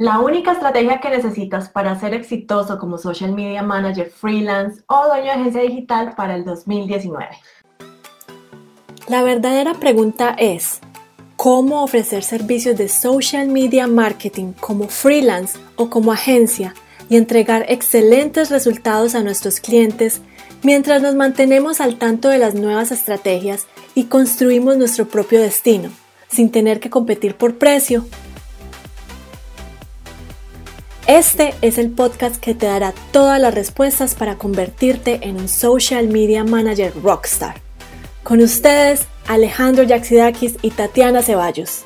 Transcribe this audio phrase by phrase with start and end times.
[0.00, 5.24] La única estrategia que necesitas para ser exitoso como social media manager freelance o dueño
[5.24, 7.28] de agencia digital para el 2019.
[9.08, 10.80] La verdadera pregunta es,
[11.36, 16.72] ¿cómo ofrecer servicios de social media marketing como freelance o como agencia
[17.10, 20.22] y entregar excelentes resultados a nuestros clientes
[20.62, 25.90] mientras nos mantenemos al tanto de las nuevas estrategias y construimos nuestro propio destino,
[26.30, 28.06] sin tener que competir por precio
[31.18, 36.06] este es el podcast que te dará todas las respuestas para convertirte en un social
[36.06, 37.56] media manager rockstar.
[38.22, 41.84] Con ustedes, Alejandro Yaxidakis y Tatiana Ceballos.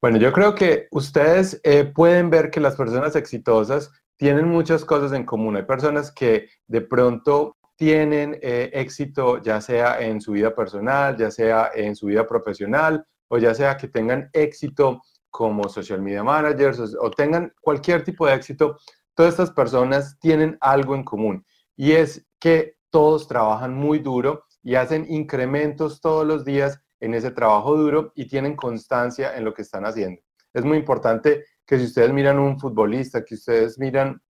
[0.00, 5.10] Bueno, yo creo que ustedes eh, pueden ver que las personas exitosas tienen muchas cosas
[5.10, 5.56] en común.
[5.56, 11.32] Hay personas que de pronto tienen eh, éxito ya sea en su vida personal, ya
[11.32, 15.02] sea en su vida profesional o ya sea que tengan éxito
[15.34, 18.78] como social media managers o, tengan cualquier tipo de éxito,
[19.14, 24.76] todas estas personas tienen algo en común y es que todos trabajan muy duro y
[24.76, 29.62] hacen incrementos todos los días en ese trabajo duro y tienen constancia en lo que
[29.62, 30.22] están haciendo.
[30.52, 34.22] Es muy importante que si ustedes miran un futbolista, que ustedes miran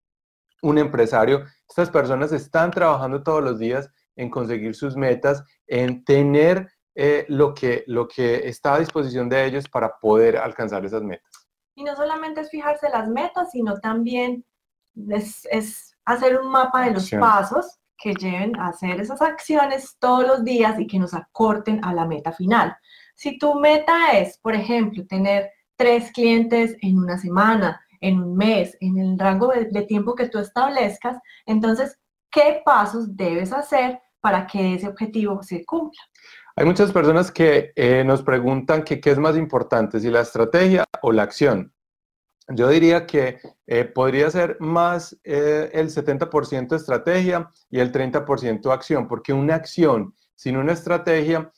[0.62, 6.66] un empresario, estas personas están trabajando todos los días en conseguir sus metas, en tener
[6.94, 11.48] eh, lo, que, lo que está a disposición de ellos para poder alcanzar esas metas.
[11.74, 14.44] Y no solamente es fijarse las metas, sino también
[15.10, 20.26] es, es hacer un mapa de los pasos que lleven a hacer esas acciones todos
[20.26, 22.76] los días y que nos acorten a la meta final.
[23.14, 28.76] Si tu meta es, por ejemplo, tener tres clientes en una semana, en un mes,
[28.80, 31.98] en el rango de, de tiempo que tú establezcas, entonces,
[32.30, 36.00] ¿qué pasos debes hacer para que ese objetivo se cumpla?
[36.56, 41.12] Hay muchas personas que eh, nos preguntan qué es más importante, si la estrategia o
[41.12, 41.74] la acción.
[42.48, 49.08] Yo diría que eh, podría ser más eh, el 70% estrategia y el 30% acción,
[49.08, 51.52] porque una acción sin una estrategia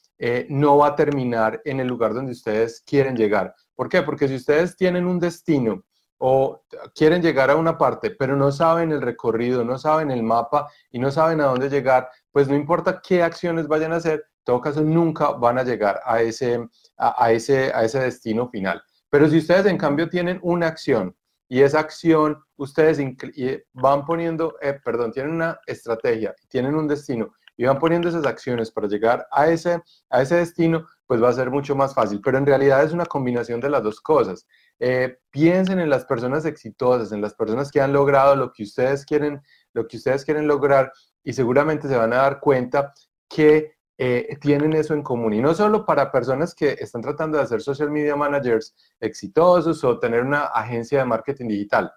[0.49, 3.55] no va a terminar en el lugar donde ustedes quieren llegar.
[3.77, 4.03] ¿Por qué?
[4.03, 5.85] Porque si ustedes tienen un destino
[6.19, 6.62] o
[6.94, 10.99] quieren llegar a una parte, pero no saben el recorrido, no saben el mapa y
[10.99, 14.81] no saben a dónde llegar, pues no importa qué acciones vayan a hacer, todo caso
[14.81, 16.66] nunca van a llegar a ese,
[16.97, 18.82] a, ese, a ese destino final.
[19.10, 21.15] Pero si ustedes en cambio tienen una acción
[21.49, 22.98] y esa acción ustedes
[23.72, 28.71] van poniendo, eh, perdón, tienen una estrategia, tienen un destino y van poniendo esas acciones
[28.71, 32.21] para llegar a ese, a ese destino, pues va a ser mucho más fácil.
[32.22, 34.47] Pero en realidad es una combinación de las dos cosas.
[34.79, 39.05] Eh, piensen en las personas exitosas, en las personas que han logrado lo que ustedes
[39.07, 39.43] quieren,
[39.73, 40.93] lo que ustedes quieren lograr
[41.25, 42.93] y seguramente se van a dar cuenta
[43.29, 45.33] que eh, tienen eso en común.
[45.33, 49.99] Y no solo para personas que están tratando de hacer social media managers exitosos o
[49.99, 51.91] tener una agencia de marketing digital.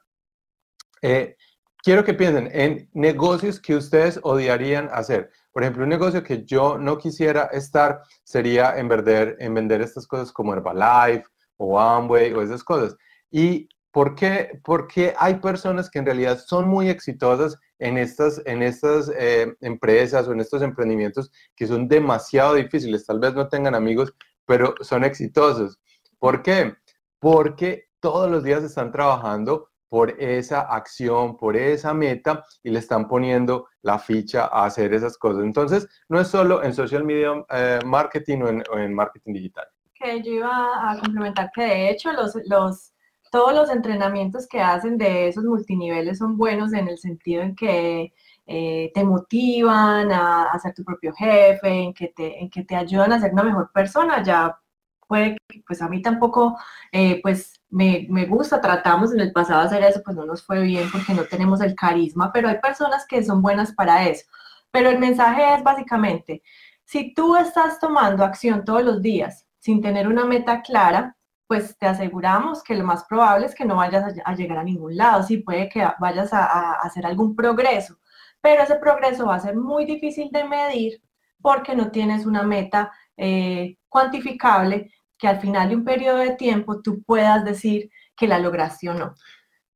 [1.01, 1.35] Eh,
[1.83, 5.29] quiero que piensen en negocios que ustedes odiarían hacer.
[5.51, 10.07] Por ejemplo, un negocio que yo no quisiera estar sería en vender, en vender estas
[10.07, 11.25] cosas como Herbalife
[11.59, 12.95] o Amway o esas cosas.
[13.29, 14.59] ¿Y por qué?
[14.63, 20.27] Porque hay personas que en realidad son muy exitosas en estas, en estas eh, empresas
[20.27, 23.05] o en estos emprendimientos que son demasiado difíciles.
[23.05, 24.13] Tal vez no tengan amigos,
[24.45, 25.79] pero son exitosos.
[26.17, 26.75] ¿Por qué?
[27.19, 33.07] Porque todos los días están trabajando por esa acción, por esa meta y le están
[33.07, 35.43] poniendo la ficha a hacer esas cosas.
[35.43, 39.67] Entonces, no es solo en social media eh, marketing o en, marketing digital.
[39.99, 42.93] Que yo iba a complementar que de hecho los, los
[43.31, 48.13] todos los entrenamientos que hacen de esos multiniveles son buenos en el sentido en que
[48.47, 53.13] eh, te motivan a, ser tu propio jefe, en que, te, en que te ayudan
[53.13, 54.23] a ser una mejor persona.
[54.23, 54.59] Ya
[55.07, 56.57] puede que, pues a mí tampoco,
[56.91, 60.61] eh, pues me, me, gusta, tratamos en el pasado hacer eso, pues no nos fue
[60.63, 64.25] bien porque no tenemos el carisma, pero hay personas que son buenas para eso.
[64.71, 66.41] Pero el mensaje es básicamente,
[66.85, 71.15] si tú estás tomando acción todos los días sin tener una meta clara,
[71.47, 74.95] pues te aseguramos que lo más probable es que no vayas a, llegar a ningún
[74.95, 77.97] lado, sí puede que vayas a, hacer algún progreso,
[78.39, 81.01] pero ese progreso va a ser muy difícil de medir
[81.41, 86.81] porque no tienes una meta eh, cuantificable que al final de un periodo de tiempo
[86.81, 89.15] tú puedas decir que la lograste o no.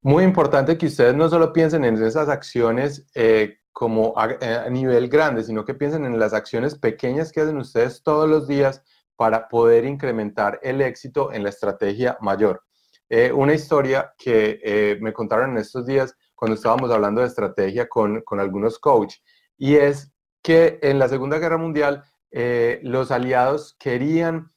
[0.01, 4.29] Muy importante que ustedes no solo piensen en esas acciones eh, como a,
[4.65, 8.47] a, nivel grande, sino que piensen en las acciones pequeñas que hacen ustedes todos los
[8.47, 8.83] días
[9.15, 12.63] para poder incrementar el éxito en la estrategia mayor.
[13.09, 17.87] Eh, una historia que eh, me contaron en estos días cuando estábamos hablando de estrategia
[17.87, 19.21] con, con algunos coaches,
[19.57, 20.11] y es
[20.41, 24.49] que en la Segunda Guerra Mundial eh, los aliados querían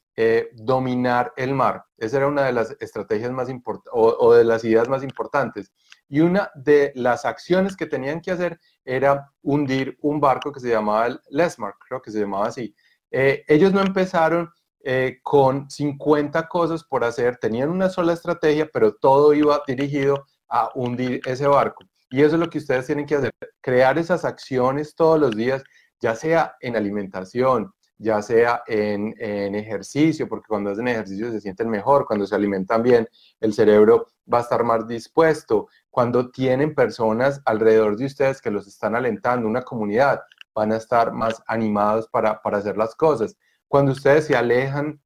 [0.54, 1.84] dominar el mar.
[1.98, 5.70] Esa era una de las estrategias más importantes o, de las ideas más importantes.
[6.08, 10.70] Y una de las acciones que tenían que hacer era hundir un barco que se
[10.70, 12.74] llamaba el Lesmark, creo que se llamaba así.
[13.18, 14.50] Eh, ellos no empezaron
[14.84, 20.68] eh, con 50 cosas por hacer, tenían una sola estrategia, pero todo iba dirigido a
[20.74, 21.82] hundir ese barco.
[22.10, 23.32] Y eso es lo que ustedes tienen que hacer,
[23.62, 25.64] crear esas acciones todos los días,
[25.98, 29.14] ya sea en alimentación, ya sea en,
[29.54, 33.08] ejercicio, porque cuando hacen ejercicio se sienten mejor, cuando se alimentan bien,
[33.40, 38.66] el cerebro va a estar más dispuesto, cuando tienen personas alrededor de ustedes que los
[38.66, 40.20] están alentando, una comunidad,
[40.56, 43.36] van a estar más animados para, hacer las cosas.
[43.68, 45.00] Cuando ustedes se alejan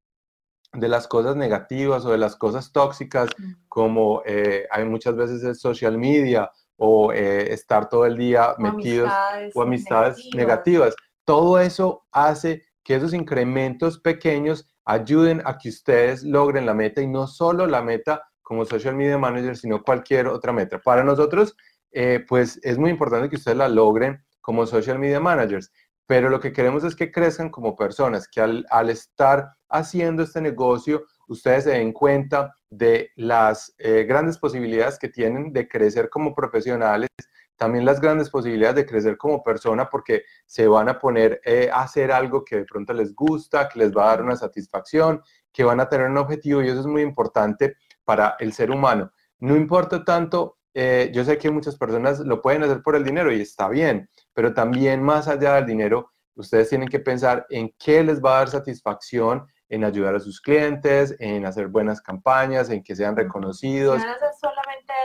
[0.73, 3.29] de las cosas negativas o de las cosas tóxicas,
[3.69, 9.11] como eh, hay muchas veces en social media o eh, estar todo el día metidos
[9.55, 10.94] o amistades negativas.
[11.25, 17.08] Todo eso hace que esos incrementos pequeños ayuden a que ustedes logren la meta y
[17.08, 20.79] no solo la meta como social media manager, sino cualquier otra meta.
[20.79, 21.56] Para nosotros,
[21.91, 25.71] eh, pues es muy importante que ustedes la logren como social media managers,
[26.07, 31.05] pero lo que queremos es que crezcan como personas, que al, estar haciendo este negocio,
[31.29, 37.09] ustedes se den cuenta de las eh, grandes posibilidades que tienen de crecer como profesionales,
[37.57, 41.83] también las grandes posibilidades de crecer como persona porque se van a poner eh, a
[41.83, 45.23] hacer algo que de pronto les gusta, que les va a dar una satisfacción,
[45.53, 49.13] que van a tener un objetivo y eso es muy importante para el ser humano.
[49.39, 53.33] No importa tanto, eh, yo sé que muchas personas lo pueden hacer por el dinero
[53.33, 58.05] y está bien, pero también más allá del dinero, ustedes tienen que pensar en qué
[58.05, 62.83] les va a dar satisfacción en ayudar a sus clientes, en hacer buenas campañas, en
[62.83, 64.01] que sean reconocidos.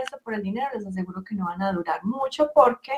[0.03, 2.91] Eso por el dinero, les aseguro que no van a durar mucho porque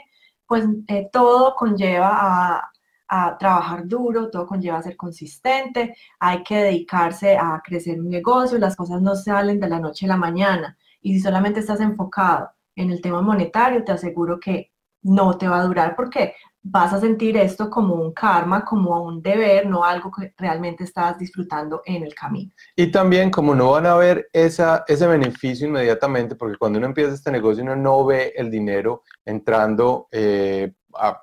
[0.46, 2.72] pues eh, todo conlleva a,
[3.08, 8.58] a, trabajar duro, todo conlleva a ser consistente, hay que dedicarse a crecer un negocio,
[8.58, 12.50] las cosas no salen de la noche a la mañana y si solamente estás enfocado
[12.78, 14.72] en el tema monetario, te aseguro que
[15.02, 19.22] no te va a durar porque vas a sentir esto como un karma, como un
[19.22, 22.52] deber, no algo que realmente estás disfrutando en el camino.
[22.76, 27.14] Y también como no van a ver esa, ese beneficio inmediatamente, porque cuando uno empieza
[27.14, 31.22] este negocio uno no ve el dinero entrando eh, a,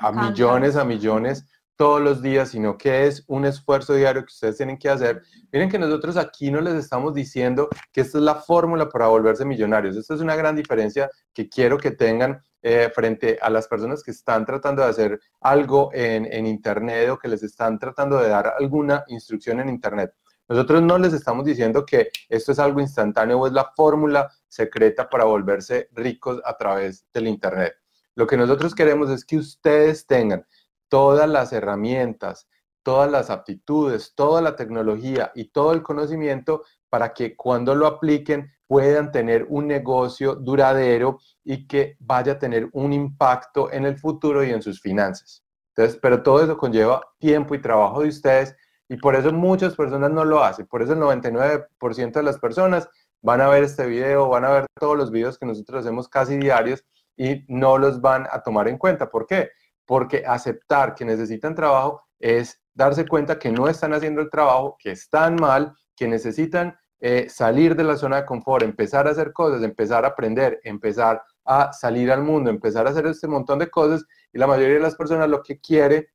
[0.00, 1.44] a millones, a millones
[1.78, 5.22] todos los días, sino que es un esfuerzo diario que ustedes tienen que hacer.
[5.52, 9.44] Miren que nosotros aquí no les estamos diciendo que esta es la fórmula para volverse
[9.44, 9.96] millonarios.
[9.96, 14.10] Esta es una gran diferencia que quiero que tengan eh, frente a las personas que
[14.10, 18.54] están tratando de hacer algo en, en Internet o que les están tratando de dar
[18.58, 20.12] alguna instrucción en Internet.
[20.48, 25.08] Nosotros no les estamos diciendo que esto es algo instantáneo o es la fórmula secreta
[25.08, 27.74] para volverse ricos a través del Internet.
[28.16, 30.44] Lo que nosotros queremos es que ustedes tengan
[30.88, 32.48] todas las herramientas,
[32.82, 38.50] todas las aptitudes, toda la tecnología y todo el conocimiento para que cuando lo apliquen
[38.66, 44.44] puedan tener un negocio duradero y que vaya a tener un impacto en el futuro
[44.44, 45.42] y en sus finanzas.
[45.74, 48.56] Entonces, pero todo eso conlleva tiempo y trabajo de ustedes
[48.88, 50.66] y por eso muchas personas no lo hacen.
[50.66, 52.88] Por eso el 99% de las personas
[53.22, 56.36] van a ver este video, van a ver todos los videos que nosotros hacemos casi
[56.36, 56.84] diarios
[57.16, 59.10] y no los van a tomar en cuenta.
[59.10, 59.50] ¿Por qué?
[59.88, 64.90] Porque aceptar que necesitan trabajo es darse cuenta que no están haciendo el trabajo, que
[64.90, 69.62] están mal, que necesitan eh, salir de la zona de confort, empezar a hacer cosas,
[69.62, 74.04] empezar a aprender, empezar a salir al mundo, empezar a hacer este montón de cosas
[74.30, 76.10] y la mayoría de las personas lo que quiere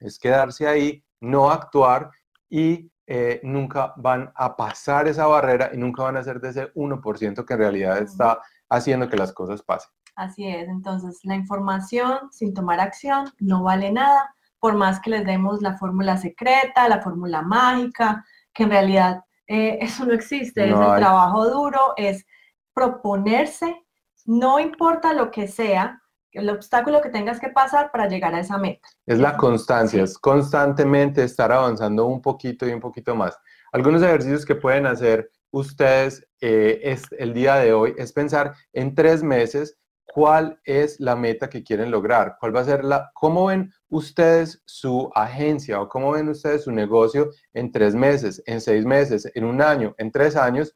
[0.00, 2.10] es quedarse ahí, no actuar
[2.48, 6.72] y eh, nunca van a pasar esa barrera y nunca van a ser de ese
[6.72, 8.40] 1% que en realidad está
[8.70, 9.90] haciendo que las cosas pasen.
[10.16, 15.26] Así es, entonces la información sin tomar acción no vale nada, por más que les
[15.26, 20.70] demos la fórmula secreta, la fórmula mágica, que en realidad eh, eso no existe, es
[20.70, 22.24] el trabajo duro, es
[22.72, 23.84] proponerse,
[24.24, 26.00] no importa lo que sea,
[26.32, 28.88] el obstáculo que tengas que pasar para llegar a esa meta.
[29.06, 33.38] Es la constancia, es constantemente estar avanzando un poquito y un poquito más.
[33.72, 38.94] Algunos ejercicios que pueden hacer ustedes eh, es, el día de hoy es pensar en
[38.94, 39.78] tres meses
[40.16, 44.62] cuál es la meta que quieren lograr, cuál va a ser la, cómo ven ustedes
[44.64, 49.44] su agencia o cómo ven ustedes su negocio en tres meses, en seis meses, en
[49.44, 50.74] un año, en tres años.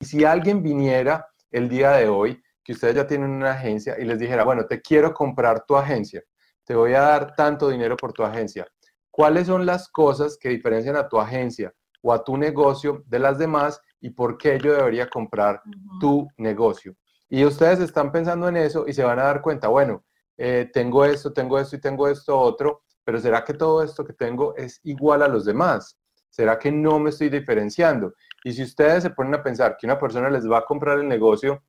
[0.00, 4.04] Y si alguien viniera el día de hoy, que ustedes ya tienen una agencia y
[4.04, 6.20] les dijera, bueno, te quiero comprar tu agencia,
[6.64, 8.66] te voy a dar tanto dinero por tu agencia.
[9.12, 11.72] ¿Cuáles son las cosas que diferencian a tu agencia
[12.02, 15.62] o a tu negocio de las demás y por qué yo debería comprar
[16.00, 16.96] tu negocio?
[17.34, 20.04] Y ustedes están pensando en eso y se van a dar cuenta, bueno,
[20.36, 24.12] eh, tengo esto, tengo esto y tengo esto otro, pero ¿será que todo esto que
[24.12, 25.98] tengo es igual a los demás?
[26.28, 28.12] ¿Será que no me estoy diferenciando?
[28.44, 31.08] Y si ustedes se ponen a pensar que una persona les va a comprar el
[31.08, 31.62] negocio,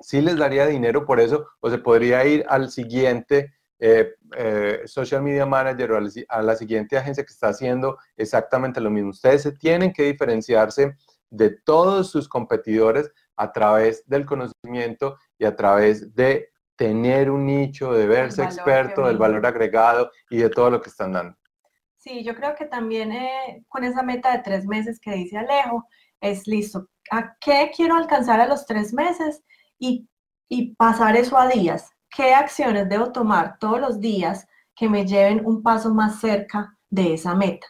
[0.00, 1.46] ¿sí les daría dinero por eso?
[1.60, 6.96] ¿O se podría ir al siguiente eh, eh, social media manager o a la, siguiente
[6.96, 9.10] agencia que está haciendo exactamente lo mismo?
[9.10, 10.96] Ustedes se tienen que diferenciarse
[11.28, 17.92] de todos sus competidores a través del conocimiento y a través de tener un nicho,
[17.92, 21.36] de verse experto, del valor agregado y de todo lo que están dando.
[21.96, 25.88] Sí, yo creo que también eh, con esa meta de tres meses que dice Alejo,
[26.20, 26.88] es listo.
[27.10, 29.42] ¿A qué quiero alcanzar a los tres meses?
[29.78, 30.08] Y,
[30.48, 31.90] y pasar eso a días.
[32.14, 37.14] ¿Qué acciones debo tomar todos los días que me lleven un paso más cerca de
[37.14, 37.66] esa meta?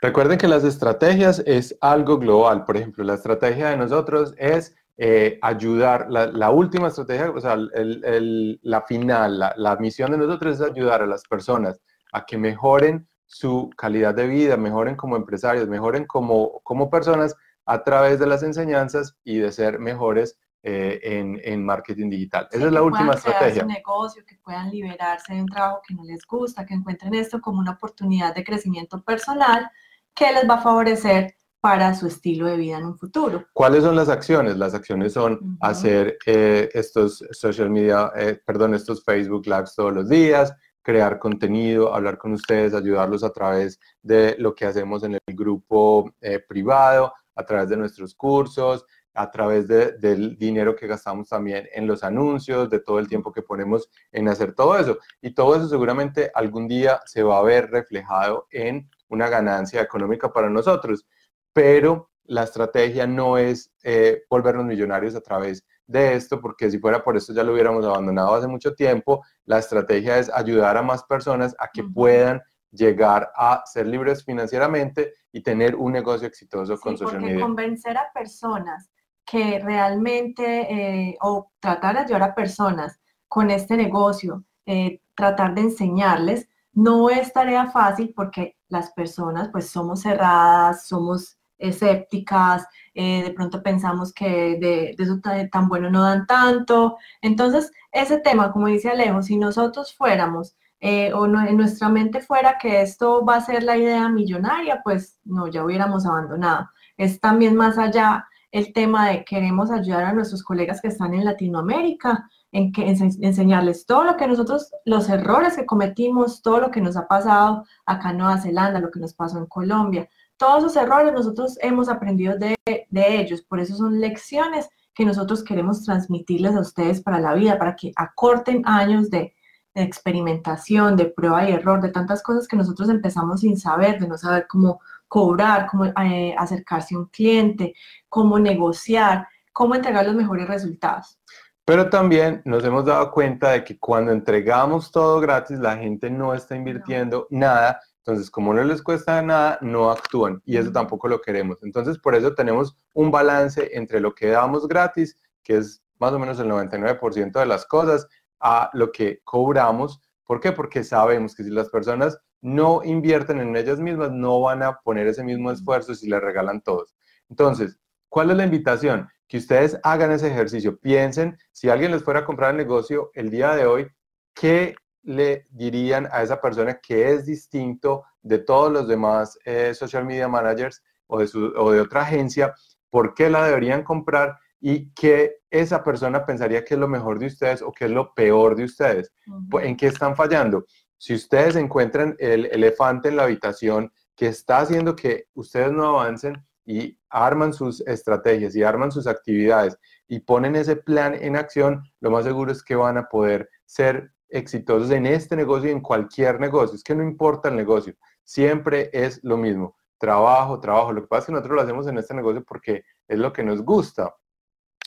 [0.00, 2.64] Recuerden que las estrategias es algo global.
[2.64, 8.82] Por ejemplo, la estrategia de nosotros es eh, ayudar, la, última estrategia, o sea, la
[8.82, 11.80] final, la, la, misión de nosotros es ayudar a las personas
[12.12, 17.34] a que mejoren su calidad de vida, mejoren como empresarios, mejoren como, como personas
[17.64, 22.46] a través de las enseñanzas y de ser mejores eh, en, en, marketing digital.
[22.52, 23.62] Esa es la última estrategia.
[23.62, 27.40] Su negocio, que puedan liberarse de un trabajo que no les gusta, que encuentren esto
[27.40, 29.70] como una oportunidad de crecimiento personal
[30.14, 33.46] que les va a favorecer para su estilo de vida en un futuro.
[33.52, 34.58] ¿Cuáles son las acciones?
[34.58, 40.08] Las acciones son hacer eh, estos social media, eh, perdón, estos Facebook Lives todos los
[40.08, 40.52] días,
[40.82, 46.12] crear contenido, hablar con ustedes, ayudarlos a través de lo que hacemos en el grupo
[46.20, 51.86] eh, privado, a través de nuestros cursos, a través del dinero que gastamos también en
[51.86, 54.98] los anuncios, de todo el tiempo que ponemos en hacer todo eso.
[55.20, 60.32] Y todo eso seguramente algún día se va a ver reflejado en una ganancia económica
[60.32, 61.06] para nosotros,
[61.52, 67.02] pero la estrategia no es eh, volvernos millonarios a través de esto, porque si fuera
[67.02, 69.22] por esto ya lo hubiéramos abandonado hace mucho tiempo.
[69.44, 72.40] La estrategia es ayudar a más personas a que puedan
[72.70, 77.40] llegar a ser libres financieramente y tener un negocio exitoso con social media.
[77.40, 78.88] Convencer a personas
[79.24, 85.62] que realmente, eh, o tratar de ayudar a personas con este negocio, eh, tratar de
[85.62, 93.30] enseñarles, no es tarea fácil porque las personas pues somos cerradas, somos escépticas, eh, de
[93.30, 96.98] pronto pensamos que de, eso tan, bueno no dan tanto.
[97.22, 102.58] Entonces, ese tema, como dice Alejo, si nosotros fuéramos eh, o en nuestra mente fuera
[102.58, 106.68] que esto va a ser la idea millonaria, pues no, ya hubiéramos abandonado.
[106.96, 111.24] Es también más allá el tema de queremos ayudar a nuestros colegas que están en
[111.24, 116.82] Latinoamérica, en que enseñarles todo lo que nosotros, los errores que cometimos, todo lo que
[116.82, 120.08] nos ha pasado acá en Nueva Zelanda, lo que nos pasó en Colombia,
[120.42, 122.56] todos esos errores nosotros hemos aprendido de,
[122.90, 127.76] ellos, por eso son lecciones que nosotros queremos transmitirles a ustedes para la vida, para
[127.76, 129.36] que acorten años de,
[129.74, 134.18] experimentación, de prueba y error, de tantas cosas que nosotros empezamos sin saber, de no
[134.18, 137.72] saber cómo cobrar, cómo eh, acercarse a un cliente,
[138.08, 141.18] cómo negociar, cómo entregar los mejores resultados.
[141.64, 146.34] Pero también nos hemos dado cuenta de que cuando entregamos todo gratis, la gente no
[146.34, 151.20] está invirtiendo nada entonces, como no les cuesta nada, no actúan y eso tampoco lo
[151.20, 151.58] queremos.
[151.62, 156.18] Entonces, por eso tenemos un balance entre lo que damos gratis, que es más o
[156.18, 158.08] menos el 99% de las cosas,
[158.40, 160.00] a lo que cobramos.
[160.24, 160.50] ¿Por qué?
[160.50, 165.06] Porque sabemos que si las personas no invierten en ellas mismas, no van a poner
[165.06, 166.96] ese mismo esfuerzo si les regalan todos.
[167.30, 167.78] Entonces,
[168.08, 169.08] ¿cuál es la invitación?
[169.28, 170.76] Que ustedes hagan ese ejercicio.
[170.76, 173.86] Piensen, si alguien les fuera a comprar el negocio el día de hoy,
[174.34, 180.04] ¿qué le dirían a esa persona que es distinto de todos los demás eh, social
[180.04, 182.54] media managers o de, o de otra agencia?
[182.90, 184.38] ¿Por qué la deberían comprar?
[184.64, 188.14] y qué esa persona pensaría que es lo mejor de ustedes o qué es lo
[188.14, 189.12] peor de ustedes.
[189.60, 190.64] ¿En qué están fallando?
[190.96, 196.46] Si ustedes encuentran el elefante en la habitación que está haciendo que ustedes no avancen
[196.64, 202.12] y arman sus estrategias y arman sus actividades y ponen ese plan en acción, lo
[202.12, 206.40] más seguro es que van a poder ser exitosos en este negocio y en cualquier
[206.40, 206.74] negocio.
[206.74, 209.76] Es que no importa el negocio, siempre es lo mismo.
[209.98, 210.92] Trabajo, trabajo.
[210.92, 213.44] Lo que pasa es que nosotros lo hacemos en este negocio porque es lo que
[213.44, 214.14] nos gusta.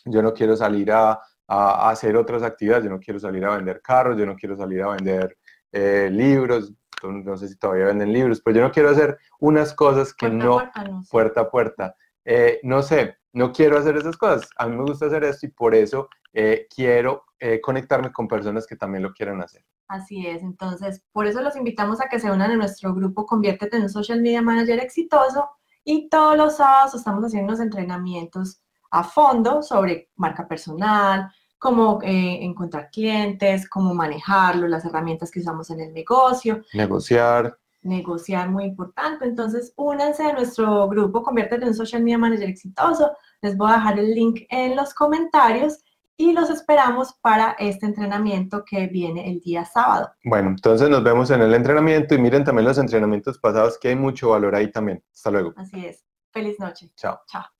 [0.05, 4.17] Yo no quiero salir a, hacer otras actividades, yo no quiero salir a vender carros,
[4.17, 5.37] yo no quiero salir a vender
[5.71, 6.73] eh, libros,
[7.03, 10.57] no sé si todavía venden libros, pero yo no quiero hacer unas cosas que no,
[11.11, 11.95] puerta a puerta.
[12.23, 14.49] Eh, no sé, no quiero hacer esas cosas.
[14.57, 18.65] A mí me gusta hacer esto y por eso eh, quiero eh, conectarme con personas
[18.65, 19.63] que también lo quieran hacer.
[19.87, 23.75] Así es, entonces por eso los invitamos a que se unan a nuestro grupo Conviértete
[23.75, 25.49] en un Social Media Manager exitoso
[25.83, 32.39] y todos los sábados estamos haciendo unos entrenamientos a fondo sobre marca personal, cómo eh,
[32.41, 36.63] encontrar clientes, cómo manejarlo, las herramientas que usamos en el negocio.
[36.73, 37.57] Negociar.
[37.85, 39.25] Negociar muy importante.
[39.25, 43.11] Entonces, únanse a nuestro grupo, conviértete en un social media manager exitoso.
[43.41, 45.79] Les voy a dejar el link en los comentarios
[46.17, 50.11] y los esperamos para este entrenamiento que viene el día sábado.
[50.23, 53.95] Bueno, entonces nos vemos en el entrenamiento y miren también los entrenamientos pasados que hay
[53.95, 55.03] mucho valor ahí también.
[55.13, 55.53] Hasta luego.
[55.57, 56.05] Así es.
[56.31, 56.91] Feliz noche.
[56.95, 57.19] Chao.
[57.27, 57.54] Chao.